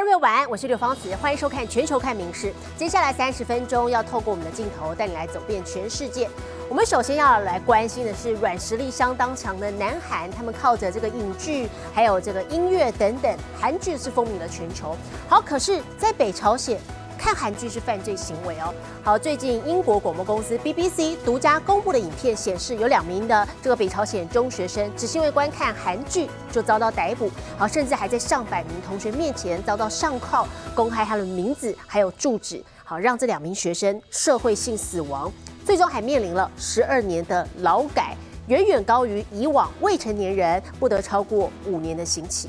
[0.00, 2.46] 观众朋友晚安，我是刘芳子，欢迎收看《全球看名师》。
[2.74, 6.26] 接下来三十分钟要透过我们的镜头带你来走遍全世界。
[6.70, 14.96] 我们首先要来关心的是软实力相当强的南韩，他们靠着这个影剧、还有这个音乐等等，韩剧是风靡了全球。
[15.28, 16.80] 好，可是，在北朝鲜。
[17.20, 18.72] 看韩剧是犯罪行为哦。
[19.04, 27.30] 好，最近英国广播公司 BBC 独家公布的影片显示，有两名的这个北朝鲜中学生，只是因为观看韩剧就遭到逮捕。
[27.58, 35.30] 好，甚至还在上百名同学面前遭到上铐，公开他的名字还有住址，好让这两名学生社会性死亡，
[35.62, 38.16] 最终还面临了十二年的劳改，
[38.46, 42.48] 远远高于以往未成年人不得超过五年的刑期。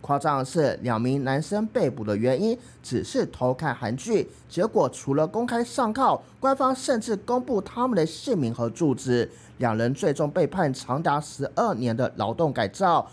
[0.00, 13.10] 夸张的是，两名男生被捕的原因只是偷看韩剧，结果除了公开上铐，官方甚至公布他们的姓名和住址，两人最终被判长达十二年的劳动改造。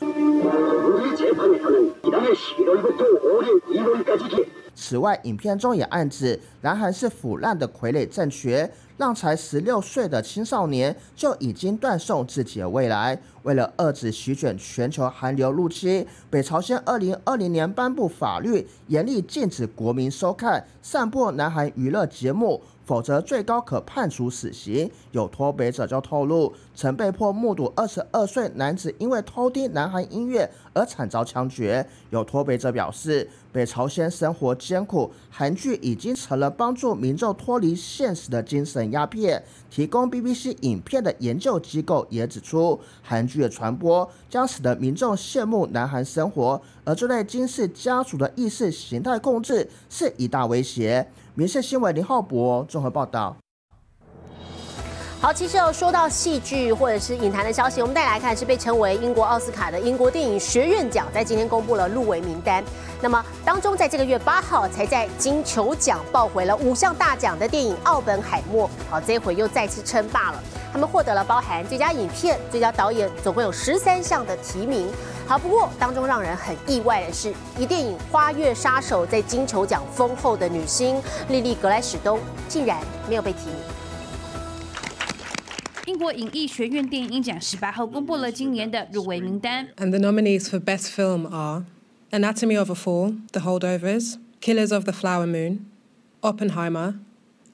[4.80, 13.20] 此外，影片中也暗指南韩是腐烂的傀儡政权，让才十六岁的青少年就已经断送自己的未来。
[13.42, 22.62] 为了遏制席卷全球韩流入侵，北朝鲜二零二零年颁布法律，严厉禁止国民收看、散播南韩娱乐节目。
[22.88, 24.90] 否则，最高可判处死刑。
[25.12, 31.86] 有脱北者就透露，曾被迫目睹二十二岁男子因为偷听南韩音乐而惨遭枪决。
[32.12, 39.44] 有脱北者表示，北朝鲜生活艰苦，韩剧已经成了帮助民众脱离现实的精神鸦片。
[39.70, 51.06] 提供 BBC 影片的研究机构也指出，韩剧的传播将使得民众羡慕南韩生活，而这类金氏家族的意识形态控制是一大威胁。
[51.38, 53.38] 民事新闻林浩博综合报道。
[55.22, 62.64] 好，其实有说到戏剧或者是影坛的消息，我们再来看是被称为英国奥斯卡的英国电影学院奖，在今天公布了入围名单。
[63.02, 70.44] 那么当中，在这个月八号才在金球奖抱回了五项大奖的电影《奥本海默》，好，这回又再次称霸了。
[70.74, 74.90] 他们获得了包含最佳影片、最佳导演，总共有十三项的提名。
[75.28, 83.56] 好，不过当中让人很意外的是，以电影《花月杀手》在金球奖丰厚的女星莉莉·格莱史东竟然没有被提名。
[85.86, 89.68] 英国影艺学院电影奖十八号公布了今年的入围名单。
[89.78, 91.64] And the nominees for Best Film are
[92.11, 95.67] Anatomy of a Fall, The Holdovers, Killers of the Flower Moon,
[96.23, 96.99] Oppenheimer,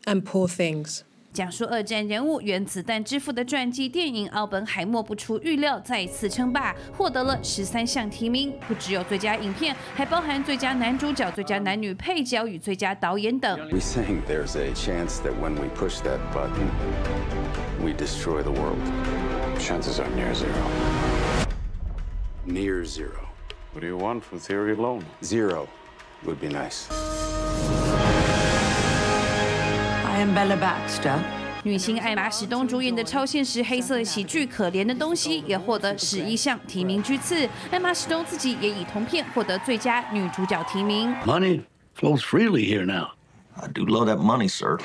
[0.04, 1.02] and Poor Things.
[1.30, 13.56] 讲述二战人物原子弹之父的传记电影《奥本海默》不出预料再次称霸，获得了十三项提名，不只有最佳影片，还包含最佳男主角、最佳男女配角与最佳导演等。
[13.70, 16.70] We think there's a chance that when we push that button,
[17.84, 18.80] we destroy the world.
[19.60, 20.50] Chances are near zero.
[22.46, 23.21] Near zero.
[23.73, 25.03] What do you want from theory alone?
[25.23, 25.67] Zero
[26.25, 26.87] would be nice.
[30.05, 31.19] I am Bella Baxter.
[31.63, 37.49] 女星艾玛史东主演的超现实黑色喜剧《可怜的东西》也获得十一项提名居次。
[37.71, 41.11] 艾玛史东自己也以同片获得最佳女主角提名。
[41.25, 41.63] Money
[41.99, 43.13] flows freely here now.
[43.55, 44.77] I do love that money, sir.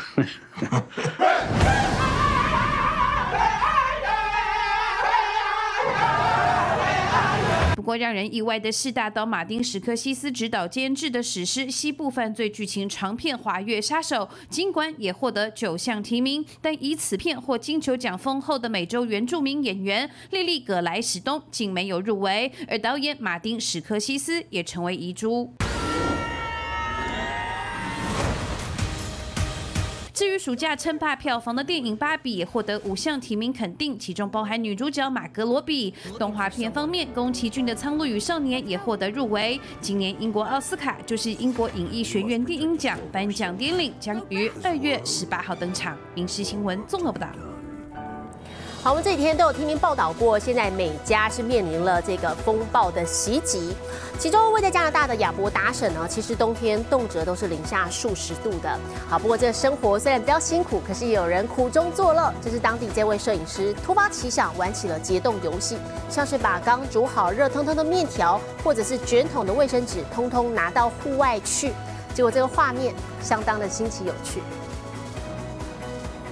[7.88, 14.16] 过让人意外的是，大导马丁·史科西斯执导监制的史诗西部犯罪剧情长片《华月杀手》，
[14.50, 25.50] 尽管也获得九项提名，但以此片获金球奖丰厚的美洲原住民演员莉莉·葛莱史东竟没有入围，而导演马丁·史科西斯也成为遗珠。
[30.18, 35.94] 至于暑假称霸票房的电影《芭比》，也获得五项提名肯定，其中包含女主角马格罗比。
[36.18, 39.60] 动画片方面，宫崎骏的《苍鹭与少年》也获得入围。
[39.80, 45.96] 今年英国奥斯卡就是英国影艺学院电影奖颁奖典礼，将于二月十八号登场。
[46.16, 47.28] 影视新闻综合报道。
[48.80, 53.74] 好，我们这几天都有听您报道过，现在美加是面临了这个风暴的袭击。
[54.20, 58.78] 其中位在加拿大的亚伯达省呢，其实冬天动辄都是零下数十度的。
[59.08, 62.32] 好，不过这生活虽然比较辛苦，可是也有人苦中作乐。
[62.40, 65.76] 这是当地这位摄影师突发奇想，玩起了结冻游戏，
[66.08, 71.72] 像是把刚煮好热腾腾的面条，或者是卷筒的卫生纸，通通拿到户外去。
[72.14, 74.40] 结果这个画面相当的新奇有趣。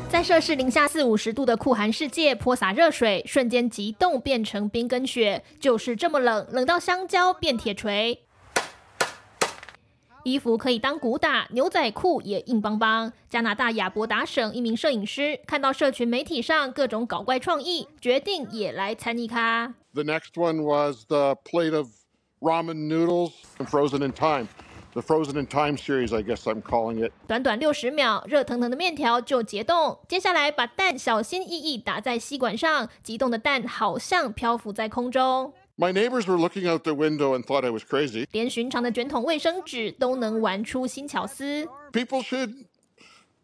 [0.08, 8.22] 在摄氏零下四五十度的酷寒世界，泼洒热水，瞬间急冻变成冰跟雪，就是这么冷，冷到香蕉变铁锤。
[10.24, 13.12] 衣服可以当鼓打，牛仔裤也硬邦邦。
[13.28, 19.74] 加拿大亚伯达省一名摄影师看到社群媒体上各种搞怪创意，决定也来参一咖。
[19.92, 21.88] The next one was the plate of
[22.40, 24.48] ramen noodles frozen in time.
[24.96, 27.12] The frozen in time series, I guess I'm calling it.
[27.28, 29.98] 短短六十秒，热腾腾的面条就结冻。
[30.08, 35.52] 接下来把蛋小心翼翼打在吸管上，急冻的蛋好像漂浮在空中。
[35.76, 38.25] My neighbors were looking out the window and thought I was crazy.
[38.32, 41.66] 连寻常的卷筒卫生纸都能玩出新巧思。
[41.92, 42.64] People should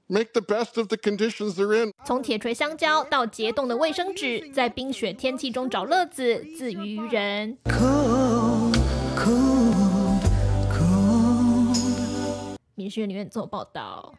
[0.06, 1.93] make the best of the conditions they're in.
[2.06, 7.58] 从铁锤香蕉到结冻的卫生纸，在冰雪天气中找乐子，自娱于人。
[12.74, 14.14] 民事里面做报道。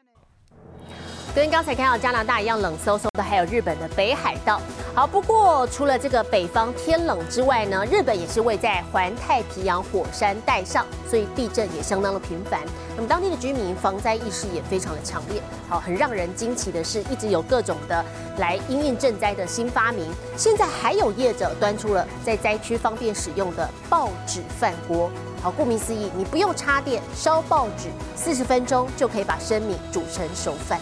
[1.35, 4.61] 跟刚才看到加拿大一样冷飕飕的，还有日本的北海道。
[4.93, 12.61] 好，不过除了这个北方天冷之外呢，日本也是位在环太平洋火山带上，所以地震也相当的频繁。
[12.95, 15.41] 那么当地的居民防灾意识也非常的强烈。
[15.67, 18.05] 好，很让人惊奇的是，一直有各种的
[18.37, 20.05] 来因应赈灾的新发明。
[20.37, 25.09] 现在还有业者端出了在灾区方便使用的报纸饭锅。
[25.42, 30.80] 好，顾名思义，你不用插电，烧报纸，四十分钟就可以把生米煮成熟饭。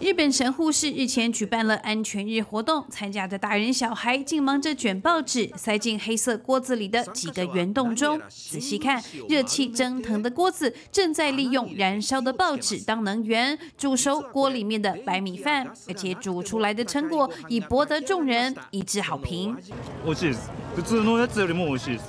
[0.00, 8.20] 日本神户市日前举办了安全日活动，参加的大人小孩竟忙着卷报纸，塞进黑色锅子里的几个圆洞中。
[8.28, 19.56] 仔细看，热气蒸腾的锅子正在利用燃烧的报纸当能源，煮熟锅里面的白米饭，而且煮出来的成果已博得众人一致好评。
[20.04, 20.50] 美味しいです。
[20.74, 22.04] 普通のやつよりも美味しいです。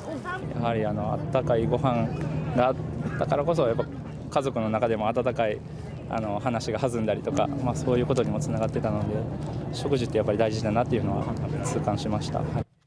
[0.54, 2.08] やはりあの温かいご飯
[2.56, 2.74] があっ
[3.18, 3.84] たからこそやっぱ
[4.30, 5.58] 家族の中でも温かい。
[6.10, 9.16] あの話が弾んだりとか、まあ、そういうことにもつながってたので
[9.74, 12.38] 食事ってやっぱり大事だなっていうのは痛感しました。
[12.38, 12.77] はい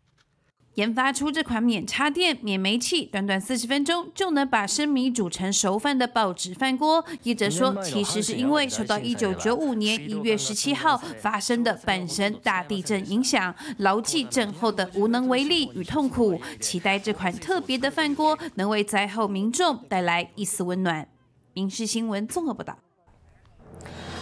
[0.75, 7.03] 研发出这款免插电、免煤气，短短四十分钟就能把生米煮成熟饭的报纸饭锅。
[7.23, 21.05] 业者说，其实是因为受到一九九五年一月十七号发生的阪神大地震影响，牢记震后的无能为力与痛苦，期待这款特别的饭锅能为灾后民众带来一丝温暖。
[21.53, 22.77] 民事新闻综合报道。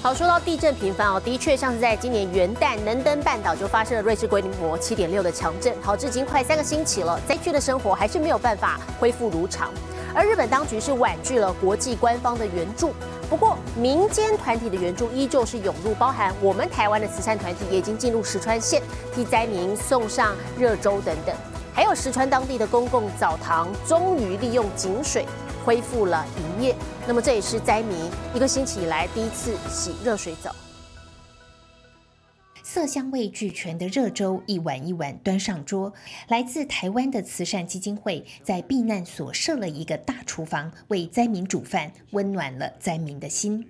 [0.02, 5.76] 好，说到地震频繁哦，的确像是在今年元旦，能登半岛就发生了瑞士规模七点六的强震。
[5.82, 9.70] 好，至今快三个星期了，灾区的生活还是没有办法恢复如常。
[10.16, 12.94] 而日本当局是婉拒了国际官方的援助，
[13.30, 18.82] 不过民间团体的援助依旧是涌入，包含我们台湾的慈善团体也已经进入石川县，
[19.14, 21.36] 替灾民送上热粥等等。
[21.74, 25.26] 还有石川当地的公共澡堂，终于利用井水
[25.70, 26.76] 恢复了营业。
[27.08, 27.96] 那么这也是灾民
[28.34, 30.56] 一个星期以来第一次洗热水澡。
[32.64, 35.94] 色香味俱全的热粥一碗一碗端上桌。
[36.28, 43.64] 来自台湾的慈善基金会在避难所设了一个大厨房，为灾民煮饭，温暖了灾民的心。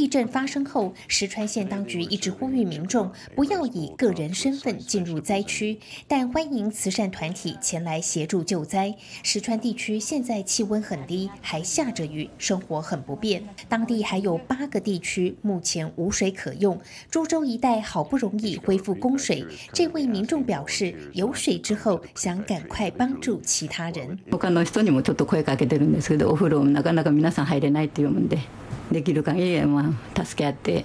[0.00, 8.94] 地震发生后，石川县当局一直呼吁民众不要以个人身份进入灾区，但欢迎慈善团体前来协助救灾。
[9.22, 13.42] 石川地区现在气温很低，还下着雨，生活很不便。
[13.68, 16.78] 当地还有八个地区目前无水可用，
[17.10, 24.18] 株洲一带好不容易恢复供水，这位民众表示，有水之后想赶快帮助其他人。
[24.30, 28.38] 他の人にもちょっと声かけてるんですけど、お風呂なかなか皆さん入れないっていうもんで。
[28.90, 30.84] できる限りまあ助け合って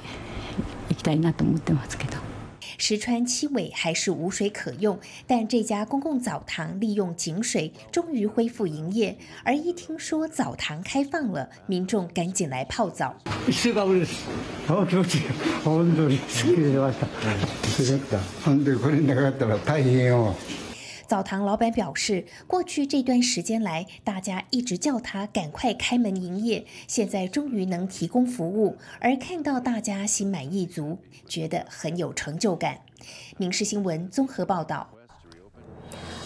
[0.89, 2.17] いきたいなと思ってますけど。
[2.77, 4.97] 石川七尾还是无水可用，
[5.27, 9.15] 但这家公共澡堂利用井水，终于恢复营业。
[9.43, 13.15] 而一听说澡堂开放了，民众赶紧来泡澡。
[21.05, 21.15] 一週間ぶりです。
[21.15, 21.21] あ気持ちいい。
[21.21, 21.21] 本当にすっきりしました。
[21.21, 21.21] よかった。
[21.21, 21.21] 本当にこれなかったら大変よ。
[21.21, 30.97] 澡堂老板表示，过去这段时间来，大家一直叫他赶快开门营业，现在终于能提供服务，而看到大家心满意足，
[31.27, 32.79] 觉得很有成就感。
[33.37, 34.94] 民事新闻综合报道。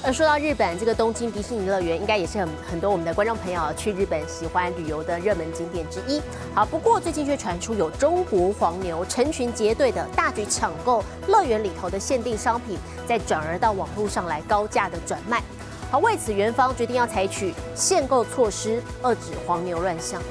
[0.03, 6.23] 而说到日本，这个东京迪士尼乐园应该也是很很多我们的观众朋友去日本喜欢旅游的热门景点之一。
[6.55, 15.43] 好，不过最近却传出有中国黄牛成群结队的大举抢购乐园里头的限定商品，再转而到网络上来高价的转卖。
[15.91, 20.23] 好，为此园方决定要采取限购措施，遏止黄牛乱象。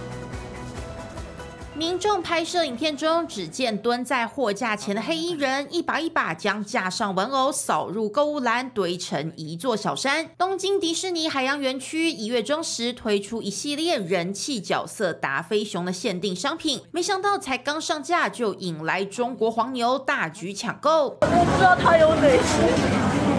[1.79, 10.29] 民众拍摄影片中，只见蹲在货架前的黑衣人一把一把将架上玩偶扫入购物篮，堆成一座小山。
[10.37, 21.17] 东京迪士尼海洋园区一月中时推出一系列人气角色达菲熊的限定商品，没想到才刚上架就引来中国黄牛大举抢购。
[21.21, 23.38] 我不知道它有哪些。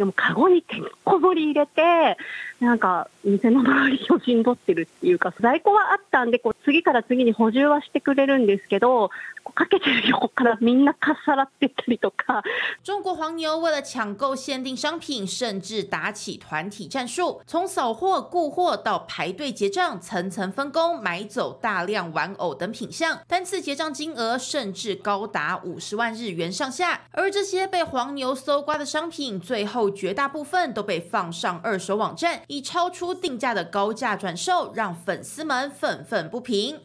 [0.00, 2.16] でもカゴにてんこ盛り入れて、
[2.58, 9.10] なんか店の周りを 陣取ってるっていうか、在庫はあったんで、こう次から次に補充はしてくれるんですけど、
[9.53, 12.43] かけてる横からみんなかっさらってったりとか。
[12.83, 27.01] 中国黄牛为了抢购限定商品，甚至打起团体战术，从扫货、顾货到排队结账，层层分工买走大量玩偶等品项，单次结账金额甚至高达五十万日元上下。
[27.11, 36.81] 而这些被黄牛搜刮的商品，最后绝大部分都被放上二手网站，以超出定价的高价转售，让粉丝们愤愤不平。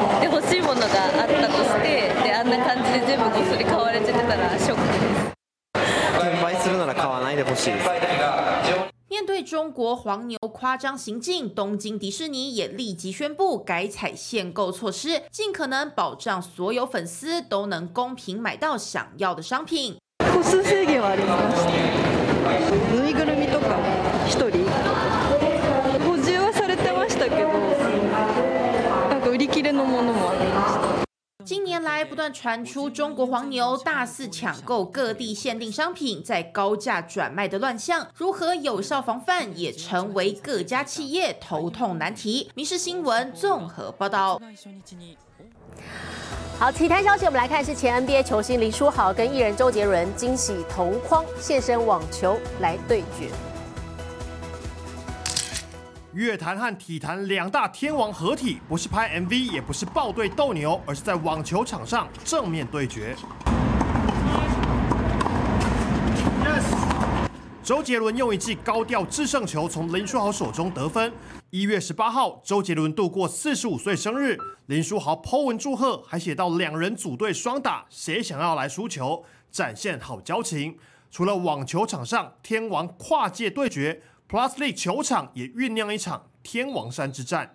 [0.00, 1.88] もし自分がなんか行ってで欲しいものがあったとして
[2.22, 5.36] であんな感じで全部ごっそり買われてたらショックです
[6.18, 7.88] 転売するなら買わないでほしいです
[9.08, 19.96] 面对中国黄牛夸张行径，东京迪士尼也立即宣布改采限购措施，尽可能保障所有粉丝都能公平买到想要的商品。
[20.18, 21.70] 個数制限はありました
[23.00, 23.78] ぬいぐるみとか
[24.26, 25.29] 1人
[31.45, 42.49] 近年来不断传出中国黄牛大肆抢购各地限定商品，在高价转卖的乱象，如何有效防范，也成为各家企业头痛难题。
[42.53, 44.39] 民事新闻综合报道。
[46.59, 53.29] 好，体坛消息，我们来看是前 NBA 球星林书豪跟艺人周杰伦惊喜同框现身网球来对决。
[56.13, 63.15] 乐坛和体坛两大天王合体，不是拍 MV，也不是抱对斗牛，而是在网球场上正面对决。
[67.63, 71.13] 周杰伦用一记高调制胜球从林书豪手中得分。
[71.49, 80.77] 一月十八号，周杰伦度过四十五岁生日，林书豪 po 文祝贺，还写到两人组队双打，谁想要来输球，展现好交情。
[81.09, 84.01] 除了网球场上天王跨界对决
[84.31, 87.53] ，Plus League 球场也酝酿一场天王山之战。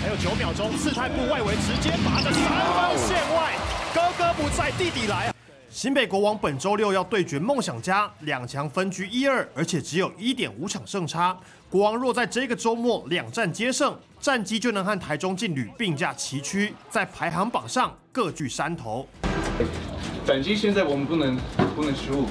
[0.00, 3.52] 还有九秒钟，四太部外围直接拔的三分线外，
[3.92, 5.34] 哥哥不在，弟弟来啊！
[5.68, 11.36] 新北国王本周六要对决梦想家，两强分居一二，而且只有一点五场胜差。
[11.68, 19.08] 国王若在这个周末两战皆胜，战绩就能和台中劲旅并驾齐驱，在排行榜上各据山头。
[20.24, 21.36] 反击现在我们不能
[21.74, 22.26] 不能失误。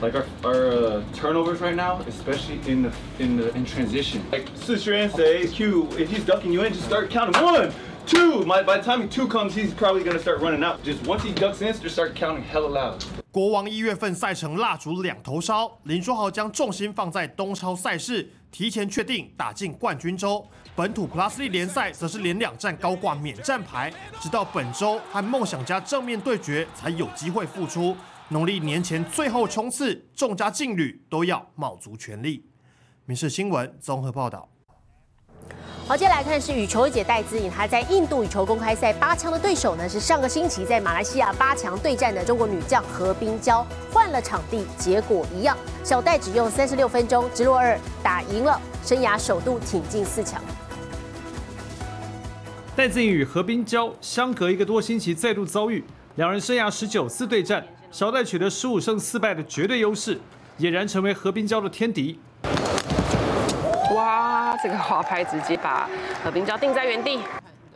[0.00, 4.22] Like our, our uh, turnovers right now, especially in the in the in transition.
[4.30, 7.72] Like Sushiran says, Q, if he's ducking you in, just start counting one,
[8.06, 8.44] two.
[8.44, 10.84] My, by the time two comes, he's probably gonna start running out.
[10.84, 13.02] Just once he ducks in, just start counting hella loud.
[13.32, 20.46] 国王一月份赛程蜡烛两头烧，林书豪将重心放在东超赛事，提前确定打进冠军周。
[20.76, 27.96] 本土 Plus 力联赛则是连两战高挂免战牌，直到本周和梦想家正面对决才有机会复出。
[28.30, 32.44] 农历年前最后冲刺，众家劲旅都要卯足全力。
[33.06, 34.46] 民事新闻综合报道。
[35.86, 50.42] 好，接下来看是羽球一姐戴资颖，她在印度羽球公开赛八强的对手呢是上个星期在马来西亚八强对战的中国女将何冰娇，换了场地，结果一样，小戴只用三十六分钟直落二打赢了，生涯首度挺进四强。
[52.76, 55.82] 戴资颖与何冰娇相隔一个多星期再度遭遇，
[56.16, 57.66] 两人生涯十九次对战。
[57.90, 60.20] 小戴取得十五胜四败的绝对优势，
[60.58, 62.20] 俨然成为何冰娇的天敌。
[63.94, 65.88] 哇，这个滑拍直接把
[66.22, 67.18] 何冰娇定在原地。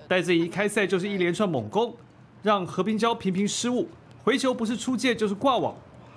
[0.06, 1.96] 戴资颖开赛就是一连串猛攻，
[2.42, 3.88] 让何冰娇频频失误，
[4.22, 5.74] 回球不是出界就是挂网。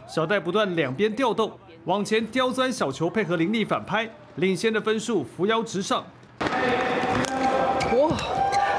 [0.08, 6.06] 小戴不断两边调动，往前刁钻小球，配合凌厉反拍，领先的分数扶摇直上。
[6.42, 8.10] 哇，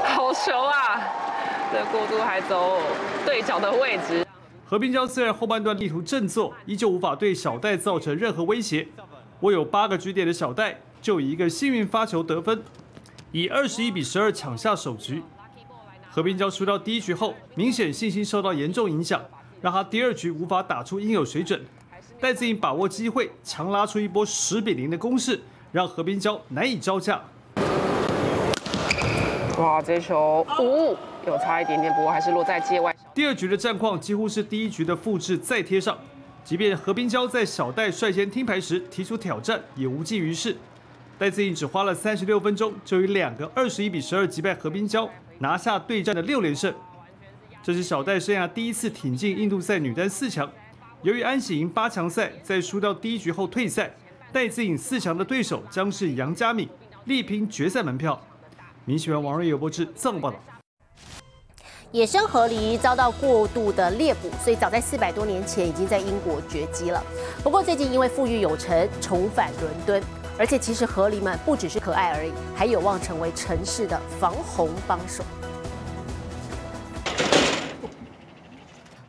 [0.05, 1.01] 好球啊！
[1.73, 2.77] 这过度还走
[3.25, 4.26] 对角的位置。
[4.69, 8.85] 何冰娇虽然后半段力图振作，依旧无法对小戴造成任何威胁。
[9.39, 12.61] 握有八个局点的小戴，就以一个幸运发球得分，
[13.31, 15.23] 以二十一比十二抢下首局。
[16.11, 19.23] 何冰娇输到第一局后，明显信心受到严重影响，
[19.61, 21.63] 让他第二局无法打出应有水准。
[22.19, 25.39] 戴资颖把握机会，强拉出一波十比零的攻势，
[25.71, 27.21] 让何冰娇难以招架。
[29.57, 30.97] 哇，这球五。
[31.27, 32.95] 有差一点点，不过还是落在界外。
[33.13, 35.97] 第二局的战况几乎是第一局的复制再贴上，
[36.43, 40.55] 即便何冰娇在小戴率先听牌时提出挑战，也无济于事。
[41.19, 46.73] 戴资颖只花了三十六分钟，就以两个二十一比十二击败何冰娇，拿下对战的六连胜。
[47.63, 50.49] 这是小戴生涯第一次挺进印度赛女单四强。
[51.01, 53.91] 由于安喜赢八强赛，在输掉第一局后退赛，
[54.31, 56.69] 戴资颖四强的对手将是杨佳敏，
[57.05, 58.19] 力拼决赛门票。
[58.85, 60.37] 民喜员王瑞友播至藏报道。
[61.93, 67.01] 野生河狸遭到过度的猎捕，所以早在四百多年前已经在英国绝迹了。
[67.41, 70.03] 不过最近因为富裕有成，重返伦敦。
[70.37, 75.23] 而且其实河狸们不只是可爱而已，还有望成为城市的防洪帮手。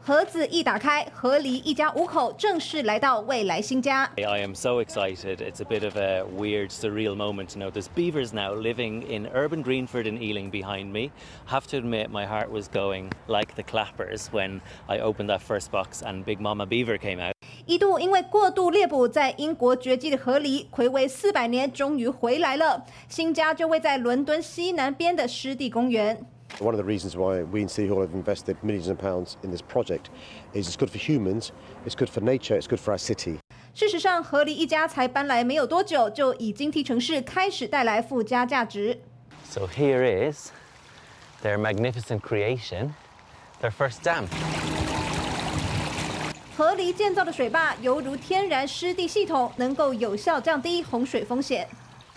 [0.08, 4.10] 盒子一打开，河狸一家五口正式来到未来新家。
[4.16, 5.42] I am so excited.
[5.42, 9.26] It's a bit of a weird, surreal moment to know there's beavers now living in
[9.34, 11.10] urban Greenford and Ealing behind me.
[11.48, 15.70] Have to admit, my heart was going like the clappers when I opened that first
[15.70, 17.34] box and Big Mama Beaver came out.
[17.66, 22.82] 一度因为过度猎捕在英国绝迹的河狸，暌违四百年，终于回来了。
[23.10, 26.24] 新家就位在伦敦西南边的湿地公园。
[26.59, 29.61] One of the reasons why we in City Hall have invested millions of pounds in this
[29.61, 30.11] project
[30.53, 31.51] is it's good for humans,
[31.83, 33.39] it's good for nature, it's good for our city.
[33.73, 38.99] 事实上，河狸一家才搬来没有多久，就已经替城市开始带来附加价值。
[39.49, 40.51] So here is
[41.43, 42.91] their magnificent creation,
[43.59, 44.27] their first dam.
[46.55, 51.67] 河狸建造的水坝犹如天然湿地系统，能够有效降低洪水风险。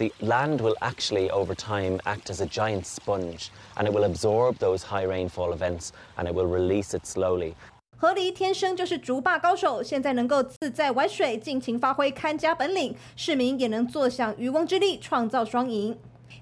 [0.02, 4.58] The land will actually, over time, act as a giant sponge, and it will absorb
[4.58, 7.54] those high rainfall events, and it will release it slowly.
[7.98, 15.96] 河狸天生就是竹坝高手，现在能够自在玩水，尽情发挥看家本领，市民也能坐享渔翁之利，创造双赢。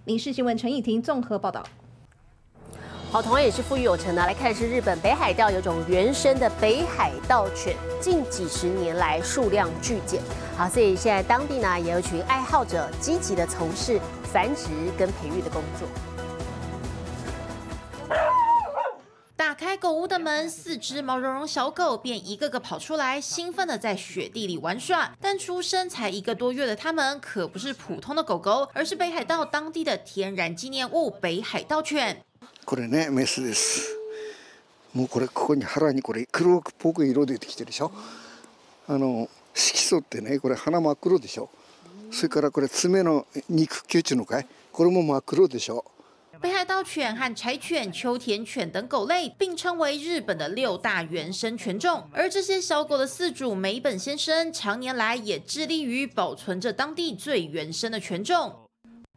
[0.05, 1.61] 民事新闻陈以婷综合报道。
[3.11, 4.23] 好，同样也是富裕有成呢。
[4.27, 10.21] 来看是日本北海道有种原生的北海道犬，近几十年来数量剧减。
[10.55, 13.99] 好，所以现在当地呢也有群爱好者积极的从事
[14.31, 15.87] 繁殖跟培育的工作。
[19.35, 25.11] 打开狗屋的门，四只毛茸茸小狗便一个个跑出来，兴奋的在雪地里玩耍。
[25.19, 32.21] 但出生才一个多月的它们可不是普通的狗狗，而是北海道当地的天然纪念物——北海道犬。
[32.64, 33.96] これねメスです
[34.92, 37.90] もうこれここに腹にこれ黒っぽく色出てきてるでしょ
[38.86, 41.50] あの色素ってねこれ鼻真っ黒でしょ
[42.10, 45.84] それからこれ爪の肉球っていうのかいこれも真っ黒でしょ
[46.40, 58.52] 北海道犬和柴犬、秋田犬等狗类并称为日本的六大原生犬种，而这些小狗的饲主梅本先生，常年来也致力于保存着当地最原生的犬种。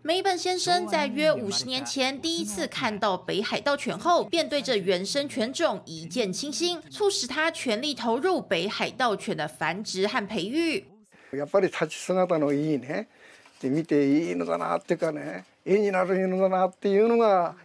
[0.03, 10.85] 梅本先生在约五十年前第一次看到北海道犬后，便对这原生犬种一见倾心，促使他全力投入北海道犬的繁殖和培育。
[11.33, 13.09] やっぱり立ち姿のいいね
[13.61, 17.55] で見ていい犬だなっていうかね絵になる犬だなっていうのが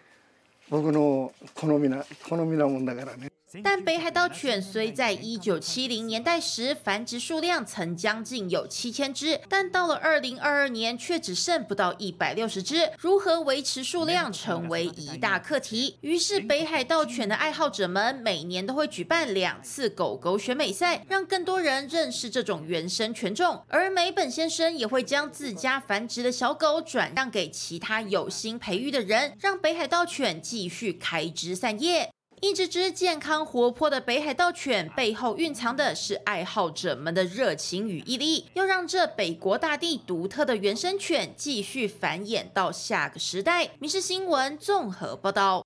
[0.68, 3.31] 僕の好みな好みなもんだからね。
[3.63, 12.91] 但北海道犬虽在一九七零年代时繁殖数量曾将近有七千只，但到了二零二二年却只剩不到一百六十只。
[13.00, 15.98] 如何维持数量成为一大课题。
[16.02, 23.63] 于是北海道犬的爱好者们每年都会举办两次狗狗选美赛，让更多人认识这种原生犬种。
[23.67, 32.10] 而美本先生也会将自家繁殖的小狗转让给其他有心培育的人，让北海道犬继续开枝散叶。
[32.39, 43.67] 一只只健康活泼的北海道犬背后蕴藏的是爱好者们的热情与毅力，要让这北国大地独特的原生犬继续繁衍到下个时代。
[43.80, 45.65] 民事新闻综合报道。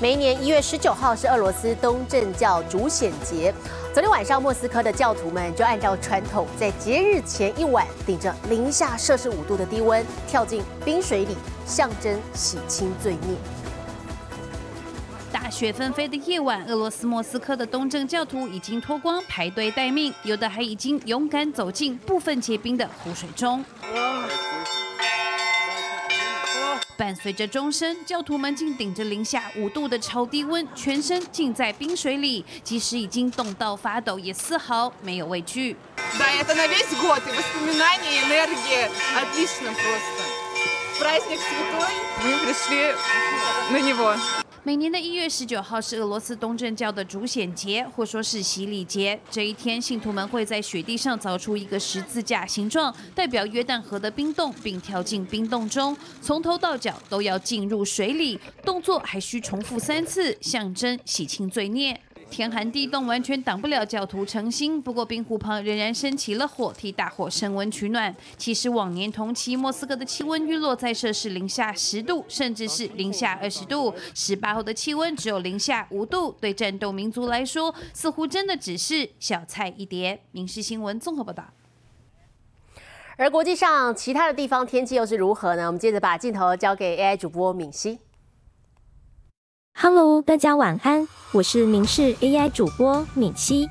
[0.00, 3.54] 每年一月十九号是俄罗斯东正教主显节，
[3.92, 13.36] 昨天晚上莫斯科的教徒们就按照传统，在节日前一晚，顶着零下摄氏五度的低温，跳进冰水里，象征洗清罪孽。
[15.44, 23.62] 大雪纷飞的夜晚，俄罗斯莫斯科的东正教徒已经脱光排队待命，有的还已经勇敢走进部分结冰的湖水中。
[26.96, 35.76] 伴随着钟声，教徒们竟顶着零下五度的超低温，全身浸在冰水里，即使已经冻到发抖，也丝毫没有畏惧。
[44.66, 49.20] 每年的一月十九号是俄罗斯东正教的主显节，或说是洗礼节。
[49.30, 62.00] 这一天，信徒们会在雪地上凿出一个十字架形状，代表约旦河的冰洞，并跳进冰洞中，从头到脚都要浸入水里，动作还需重复三次，象征洗清罪孽。
[62.34, 64.82] 天寒地冻，完全挡不了教徒成心。
[64.82, 68.12] 不过冰湖旁仍然升起了火，替大伙升温取暖。
[68.36, 73.94] 其实往年同期，莫斯科的气温预落在摄氏零下十度，甚至是零下二十度。
[74.16, 80.20] 十八号的气温只有零下五度，对战斗民族来说，似乎真的只是小菜一碟。
[80.32, 81.44] 民事新闻综合报道。
[83.16, 85.68] 而国际上其他的地方天气又是如何呢？
[85.68, 88.00] 我们接着把镜头交给 AI 主播敏熙。
[89.76, 93.68] Hello，大家晚安，我是明视 AI 主播敏熙。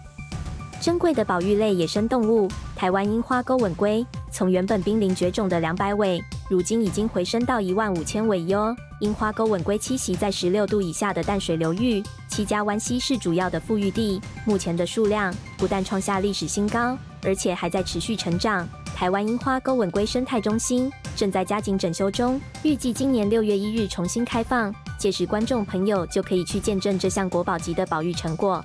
[0.81, 8.75] 珍贵的保育类野生动物台湾樱花钩吻龟，从原本濒临绝种的两百尾，如今已经回升到一万五千尾哟。
[8.99, 14.21] 樱花钩吻龟栖息在十六度以下的淡水流域，七家湾溪是主要的富裕地。
[14.45, 18.67] 目前的数量不但创下历史新高，而且还在持续成长。
[18.93, 28.63] 台湾樱花钩吻龟生态中心正在加紧整修中，预计今年六月一日重新开放，届时观众朋友就可以去见证这项国宝级的保育成果。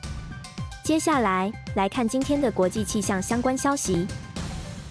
[0.85, 4.07] 接下来来看今天的国际气象相关消息。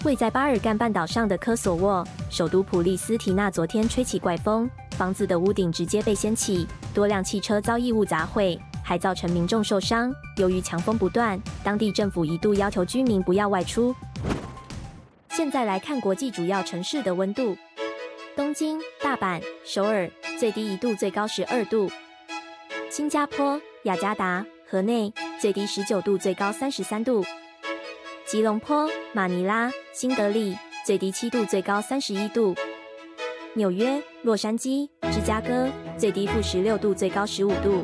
[0.04, 10.14] 位在巴尔干半岛上的科索沃首都普利斯提纳昨天吹起怪风，房子的屋顶直接被掀起，多辆汽车遭异物砸毁，还造成民众受伤。
[10.36, 13.92] 由于强风不断，当地政府一度要求居民不要外出。
[15.30, 17.56] 现在来看国际主要城市的温度：
[18.36, 21.88] 东京、大阪、首尔，最低一度，最高十二度；
[22.88, 27.24] 新加坡、雅加达、河内，最低十九度，最高三十三度；
[28.24, 32.54] 吉隆坡、马尼拉、新德里，最低七度，最高三十一度；
[33.54, 37.82] 纽约、洛杉矶、芝加哥，最低负十六度，最高十五度；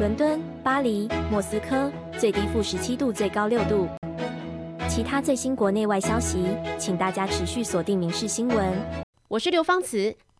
[0.00, 3.86] 伦敦、巴黎、莫斯科，最低负十七度，最高六度。
[4.88, 6.46] 其他最新国内外消息，
[6.78, 8.72] 请大家持续锁定《民事新闻》。
[9.28, 10.14] 我是刘芳慈，